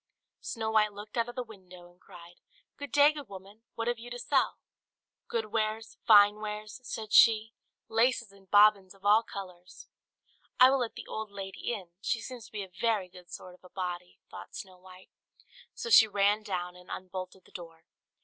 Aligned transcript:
Snow 0.39 0.71
White 0.71 0.93
looked 0.93 1.15
out 1.15 1.29
of 1.29 1.35
the 1.35 1.43
window, 1.43 1.91
and 1.91 2.01
cried, 2.01 2.37
"Good 2.75 2.91
day, 2.91 3.11
good 3.11 3.29
woman; 3.29 3.61
what 3.75 3.87
have 3.87 3.99
you 3.99 4.09
to 4.09 4.17
sell?" 4.17 4.57
"Good 5.27 5.51
wares, 5.51 5.99
fine 6.07 6.37
wares," 6.41 6.79
said 6.83 7.13
she; 7.13 7.53
"laces 7.87 8.31
and 8.31 8.49
bobbins 8.49 8.95
of 8.95 9.05
all 9.05 9.21
colours." 9.21 9.89
"I 10.59 10.71
will 10.71 10.79
let 10.79 10.95
the 10.95 11.05
old 11.05 11.29
lady 11.29 11.71
in; 11.71 11.91
she 12.01 12.19
seems 12.19 12.47
to 12.47 12.51
be 12.51 12.63
a 12.63 12.67
very 12.81 13.09
good 13.09 13.29
sort 13.29 13.53
of 13.53 13.63
a 13.63 13.69
body," 13.69 14.17
thought 14.31 14.55
Snow 14.55 14.79
White; 14.79 15.11
so 15.75 15.91
she 15.91 16.07
ran 16.07 16.41
down, 16.41 16.75
and 16.75 16.89
unbolted 16.89 17.45
the 17.45 17.51
door. 17.51 17.85